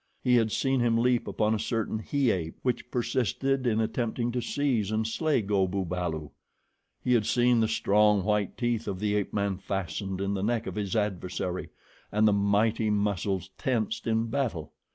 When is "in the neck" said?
10.19-10.65